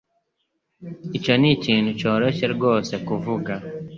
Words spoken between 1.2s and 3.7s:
ni ikintu cyoroshye rwose kuvuga.